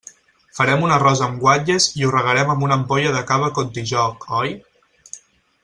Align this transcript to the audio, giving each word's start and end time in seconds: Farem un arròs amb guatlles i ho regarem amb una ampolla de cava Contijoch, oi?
Farem 0.59 0.85
un 0.85 0.93
arròs 0.95 1.21
amb 1.25 1.37
guatlles 1.43 1.89
i 1.99 2.07
ho 2.07 2.13
regarem 2.15 2.55
amb 2.55 2.67
una 2.69 2.77
ampolla 2.83 3.13
de 3.17 3.21
cava 3.33 3.51
Contijoch, 3.61 4.27
oi? 4.43 4.57